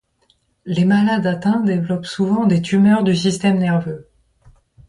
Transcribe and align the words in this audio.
Les 0.65 0.83
malades 0.83 1.27
atteints 1.27 1.59
développent 1.59 2.07
souvent 2.07 2.47
des 2.47 2.63
tumeurs 2.63 3.03
du 3.03 3.15
système 3.15 3.59
nerveux. 3.59 4.09